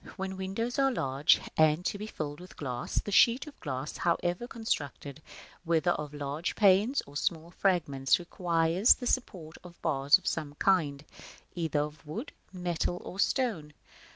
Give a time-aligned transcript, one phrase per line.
[0.15, 4.47] When windows are large, and to be filled with glass, the sheet of glass, however
[4.47, 5.21] constructed,
[5.63, 11.05] whether of large panes or small fragments, requires the support of bars of some kind,
[11.53, 13.73] either of wood, metal, or stone.